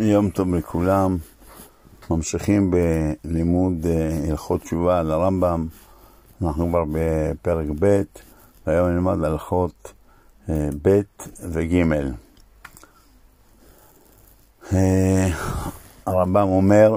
[0.00, 1.16] יום טוב לכולם,
[2.10, 5.66] ממשיכים בלימוד אה, הלכות תשובה על הרמב"ם,
[6.42, 8.02] אנחנו כבר בפרק ב',
[8.66, 9.92] והיום נלמד הלכות
[10.48, 11.00] אה, ב'
[11.52, 11.74] וג'.
[14.72, 15.28] אה,
[16.06, 16.96] הרמב"ם אומר,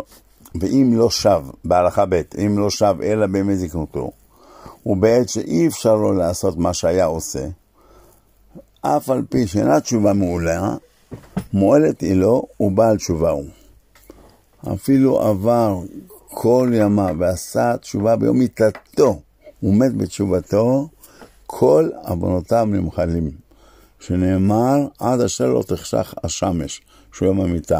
[0.61, 4.11] ואם לא שב, בהלכה ב', אם לא שב אלא בימי זקנותו,
[4.85, 7.47] ובעת שאי אפשר לו לעשות מה שהיה עושה,
[8.81, 10.75] אף על פי שאינה תשובה מעולה,
[11.53, 13.45] מועלת היא לו ובעל תשובה הוא.
[14.73, 15.79] אפילו עבר
[16.27, 19.19] כל ימיו ועשה תשובה ביום מיתתו,
[19.59, 20.89] הוא מת בתשובתו,
[21.45, 23.31] כל עוונותיו נמחלים.
[23.99, 26.81] שנאמר, עד אשר לא תחשך השמש,
[27.13, 27.79] שהוא יום המיתה.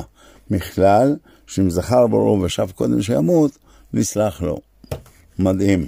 [0.51, 1.15] מכלל,
[1.47, 3.57] שאם זכר ברור ושב קודם שימות,
[3.93, 4.57] נסלח לו.
[5.39, 5.87] מדהים.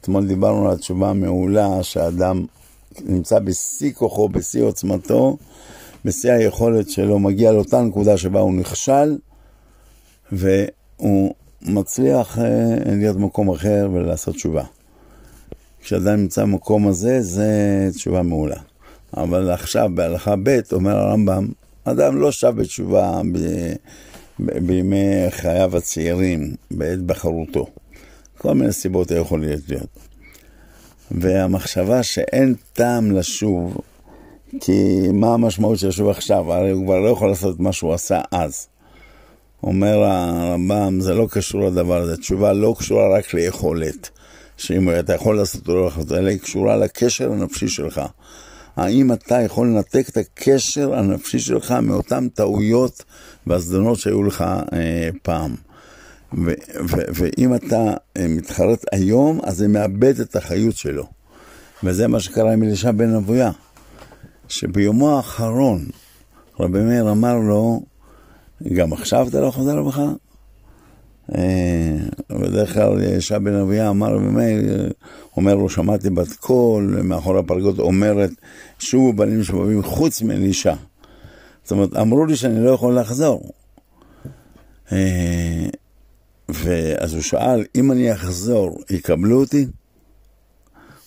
[0.00, 2.46] אתמול דיברנו על התשובה המעולה, שאדם
[3.04, 5.36] נמצא בשיא כוחו, בשיא עוצמתו,
[6.06, 9.16] בשיא היכולת שלו, מגיע לאותה נקודה שבה הוא נכשל,
[10.32, 12.44] והוא מצליח אה,
[12.86, 14.64] להיות במקום אחר ולעשות תשובה.
[15.80, 17.48] כשאדם נמצא במקום הזה, זה
[17.94, 18.56] תשובה מעולה.
[19.16, 21.48] אבל עכשיו, בהלכה ב', אומר הרמב"ם,
[21.84, 23.38] אדם לא שב בתשובה ב...
[24.40, 24.66] ב...
[24.66, 27.66] בימי חייו הצעירים, בעת בחרותו.
[28.38, 29.98] כל מיני סיבות יכולות להיות.
[31.10, 33.76] והמחשבה שאין טעם לשוב,
[34.60, 36.52] כי מה המשמעות של לשוב עכשיו?
[36.52, 38.66] הרי הוא כבר לא יכול לעשות את מה שהוא עשה אז.
[39.62, 44.10] אומר הרמב"ם, זה לא קשור לדבר הזה, תשובה לא קשורה רק ליכולת,
[44.56, 48.00] שאם אתה יכול לעשות או לא לעשות, אלא היא קשורה לקשר הנפשי שלך.
[48.76, 53.04] האם אתה יכול לנתק את הקשר הנפשי שלך מאותן טעויות
[53.46, 55.54] והזדונות שהיו לך אה, פעם?
[56.34, 56.52] ו-
[56.88, 61.06] ו- ואם אתה אה, מתחרט היום, אז זה מאבד את החיות שלו.
[61.84, 63.50] וזה מה שקרה עם אלישע בן אבויה,
[64.48, 65.86] שביומו האחרון
[66.60, 67.82] רבי מאיר אמר לו,
[68.74, 70.00] גם עכשיו אתה לא חוזר לבך?
[71.34, 71.96] אה,
[72.30, 74.92] בדרך כלל אלישע בן אבויה אמר רבי מאיר,
[75.36, 78.30] אומר לו, שמעתי בת קול, מאחורי הפרגוד אומרת,
[78.78, 80.74] שובו בנים שבבים חוץ מאלישע.
[81.62, 83.50] זאת אומרת, אמרו לי שאני לא יכול לחזור.
[84.92, 85.66] אה,
[86.48, 89.66] ואז הוא שאל, אם אני אחזור, יקבלו אותי?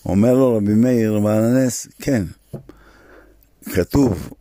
[0.06, 2.24] אומר לו רבי מאיר בעל הנס, כן.
[3.64, 4.32] כתוב,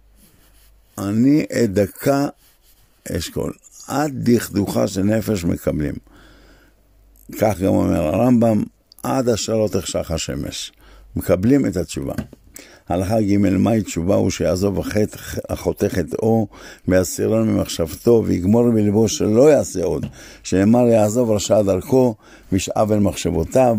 [0.98, 2.28] אני אדכא
[3.12, 3.54] אשכול,
[3.88, 5.96] עד דכדוכה של נפש מקבלים.
[7.40, 8.64] כך גם אומר הרמב"ם,
[9.04, 10.72] עד אשר לא תחשך השמש.
[11.16, 12.14] מקבלים את התשובה.
[12.90, 15.18] הלכה ג' מהי תשובה הוא שיעזוב החטא,
[15.50, 16.48] החוטא חטאו
[16.88, 20.06] ויסירנו ממחשבתו ויגמור בלבו שלא יעשה עוד,
[20.44, 22.16] שנאמר יעזוב רשע דרכו
[22.52, 23.78] וישאב אל מחשבותיו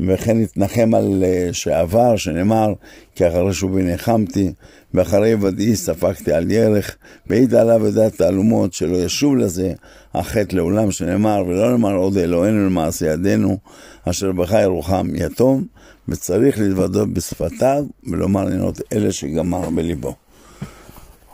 [0.00, 2.72] וכן יתנחם על שעבר, שנאמר
[3.14, 4.52] כי אחרי שובי ניחמתי
[4.94, 9.72] ואחרי ודאי ספקתי על ירך והעיד עליו ידעת תעלומות שלא ישוב לזה
[10.14, 13.58] החטא לעולם שנאמר ולא נאמר עוד אלוהינו למעשה ידינו
[14.04, 15.64] אשר בך ירוחם יתום
[16.08, 20.14] וצריך להתוודות בשפתיו ולומר לנות אלה שגמר בליבו.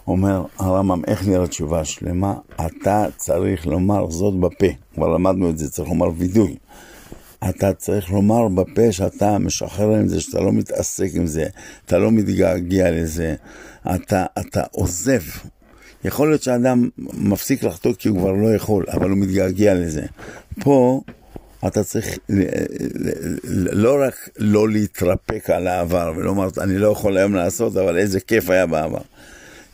[0.06, 2.34] אומר הרמב"ם, איך נראית תשובה שלמה?
[2.66, 4.66] אתה צריך לומר זאת בפה.
[4.94, 6.56] כבר למדנו את זה, צריך לומר וידוי.
[7.48, 11.46] אתה צריך לומר בפה שאתה משחרר עם זה, שאתה לא מתעסק עם זה,
[11.86, 13.34] אתה לא מתגעגע לזה,
[13.94, 15.22] אתה, אתה עוזב.
[16.04, 20.02] יכול להיות שאדם מפסיק לחטוא כי הוא כבר לא יכול, אבל הוא מתגעגע לזה.
[20.60, 21.00] פה
[21.66, 22.18] אתה צריך
[23.72, 28.50] לא רק לא להתרפק על העבר ולומר, אני לא יכול היום לעשות, אבל איזה כיף
[28.50, 29.00] היה בעבר.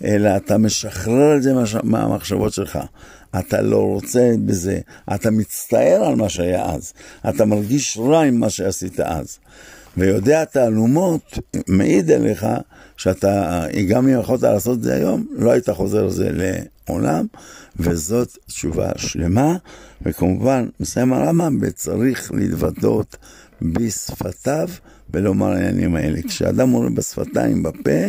[0.05, 1.53] אלא אתה משחרר את זה
[1.83, 2.79] מהמחשבות שלך.
[3.39, 4.79] אתה לא רוצה בזה,
[5.15, 6.93] אתה מצטער על מה שהיה אז,
[7.29, 9.39] אתה מרגיש רע עם מה שעשית אז.
[9.97, 12.47] ויודע תעלומות מעיד עליך
[12.97, 17.27] שאתה, גם אם יכולת לעשות את זה היום, לא היית חוזר לזה לעולם,
[17.77, 19.57] וזאת תשובה שלמה,
[20.03, 23.17] וכמובן, מסיים הרמב"ם, וצריך להתוודות
[23.63, 24.69] בשפתיו
[25.11, 26.23] ולומר העניינים האלה.
[26.23, 28.01] כשאדם אומר בשפתיים, בפה,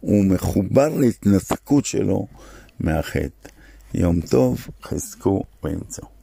[0.00, 2.26] הוא מחובר להתנתקות שלו
[2.80, 3.48] מהחטא.
[3.94, 6.14] יום טוב, חזקו וימצאו.